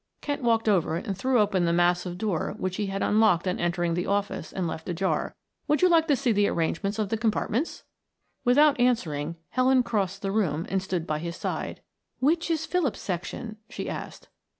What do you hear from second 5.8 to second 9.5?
you like to see the arrangements of the compartments?" Without answering